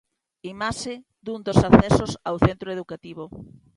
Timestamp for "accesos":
1.69-2.11